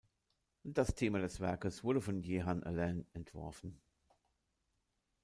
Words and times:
Das 0.63 0.95
Thema 0.95 1.19
des 1.19 1.39
Werkes 1.41 1.83
wurde 1.83 2.01
von 2.01 2.17
Jehan 2.23 2.63
Alain 2.63 3.05
entworfen. 3.13 3.79